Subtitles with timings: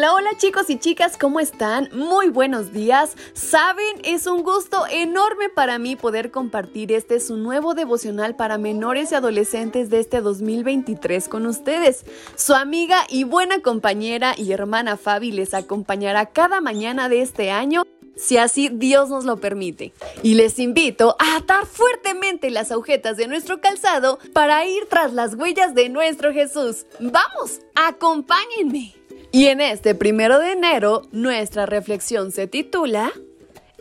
[0.00, 1.90] Hola, hola chicos y chicas, ¿cómo están?
[1.92, 3.18] Muy buenos días.
[3.34, 9.12] Saben, es un gusto enorme para mí poder compartir este su nuevo devocional para menores
[9.12, 12.06] y adolescentes de este 2023 con ustedes.
[12.34, 17.82] Su amiga y buena compañera y hermana Fabi les acompañará cada mañana de este año
[18.16, 19.92] si así Dios nos lo permite.
[20.22, 25.34] Y les invito a atar fuertemente las agujetas de nuestro calzado para ir tras las
[25.34, 26.86] huellas de nuestro Jesús.
[27.00, 28.99] Vamos, acompáñenme.
[29.32, 33.12] Y en este primero de enero, nuestra reflexión se titula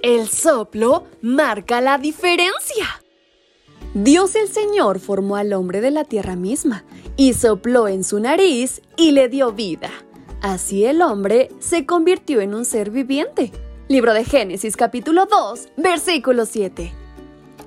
[0.03, 2.85] El soplo marca la diferencia.
[3.95, 6.86] Dios el Señor formó al hombre de la tierra misma
[7.17, 9.89] y sopló en su nariz y le dio vida.
[10.41, 13.52] Así el hombre se convirtió en un ser viviente.
[13.88, 16.94] Libro de Génesis capítulo 2, versículo 7.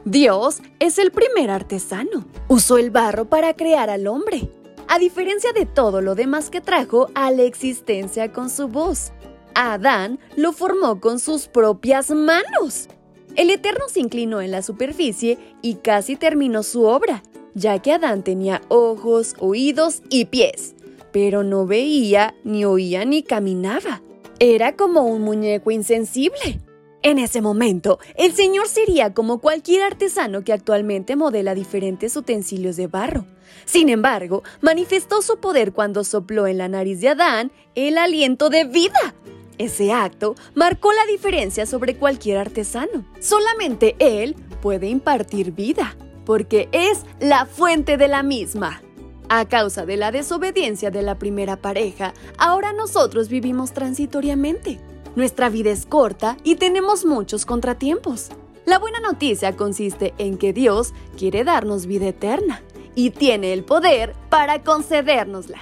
[0.04, 2.26] Dios es el primer artesano.
[2.46, 4.48] Usó el barro para crear al hombre
[4.92, 9.10] a diferencia de todo lo demás que trajo a la existencia con su voz.
[9.54, 12.90] Adán lo formó con sus propias manos.
[13.34, 17.22] El Eterno se inclinó en la superficie y casi terminó su obra,
[17.54, 20.74] ya que Adán tenía ojos, oídos y pies,
[21.10, 24.02] pero no veía, ni oía, ni caminaba.
[24.40, 26.60] Era como un muñeco insensible.
[27.04, 32.86] En ese momento, el Señor sería como cualquier artesano que actualmente modela diferentes utensilios de
[32.86, 33.26] barro.
[33.64, 38.64] Sin embargo, manifestó su poder cuando sopló en la nariz de Adán el aliento de
[38.64, 39.14] vida.
[39.58, 43.04] Ese acto marcó la diferencia sobre cualquier artesano.
[43.18, 48.80] Solamente Él puede impartir vida, porque es la fuente de la misma.
[49.28, 54.78] A causa de la desobediencia de la primera pareja, ahora nosotros vivimos transitoriamente.
[55.14, 58.30] Nuestra vida es corta y tenemos muchos contratiempos.
[58.64, 62.62] La buena noticia consiste en que Dios quiere darnos vida eterna
[62.94, 65.58] y tiene el poder para concedérnosla,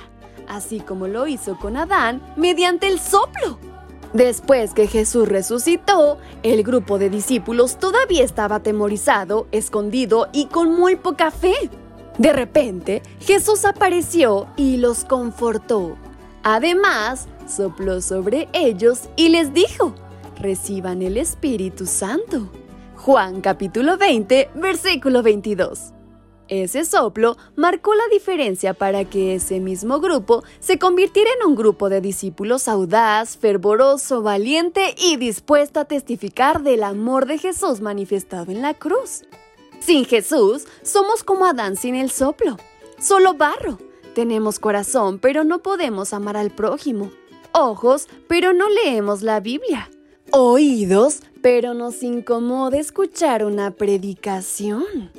[0.49, 3.59] así como lo hizo con Adán mediante el soplo.
[4.13, 10.97] Después que Jesús resucitó, el grupo de discípulos todavía estaba atemorizado, escondido y con muy
[10.97, 11.55] poca fe.
[12.19, 15.97] De repente, Jesús apareció y los confortó.
[16.43, 19.95] Además, sopló sobre ellos y les dijo,
[20.37, 22.51] reciban el Espíritu Santo.
[22.97, 25.93] Juan capítulo 20, versículo 22.
[26.49, 31.89] Ese soplo marcó la diferencia para que ese mismo grupo se convirtiera en un grupo
[31.89, 38.63] de discípulos audaz, fervoroso, valiente y dispuesto a testificar del amor de Jesús manifestado en
[38.63, 39.23] la cruz.
[39.79, 42.57] Sin Jesús, somos como Adán sin el soplo,
[42.99, 43.79] solo barro.
[44.15, 47.11] Tenemos corazón, pero no podemos amar al prójimo
[47.53, 49.91] ojos, pero no leemos la Biblia,
[50.31, 55.11] oídos, pero nos incomoda escuchar una predicación,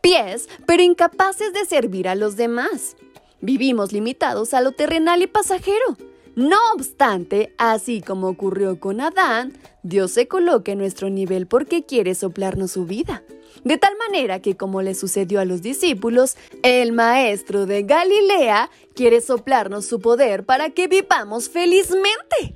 [0.00, 2.96] pies, pero incapaces de servir a los demás.
[3.40, 5.96] Vivimos limitados a lo terrenal y pasajero.
[6.34, 12.14] No obstante, así como ocurrió con Adán, Dios se coloca en nuestro nivel porque quiere
[12.14, 13.22] soplarnos su vida.
[13.66, 19.20] De tal manera que, como le sucedió a los discípulos, el Maestro de Galilea quiere
[19.20, 22.54] soplarnos su poder para que vivamos felizmente.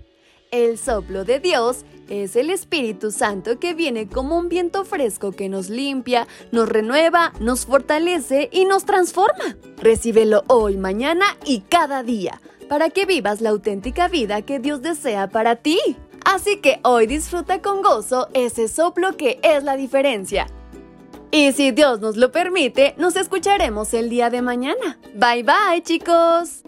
[0.52, 1.78] El soplo de Dios
[2.08, 7.32] es el Espíritu Santo que viene como un viento fresco que nos limpia, nos renueva,
[7.40, 9.56] nos fortalece y nos transforma.
[9.78, 15.28] Recíbelo hoy, mañana y cada día para que vivas la auténtica vida que Dios desea
[15.28, 15.80] para ti.
[16.24, 20.46] Así que hoy disfruta con gozo ese soplo que es la diferencia.
[21.30, 24.98] Y si Dios nos lo permite, nos escucharemos el día de mañana.
[25.14, 26.62] Bye bye chicos.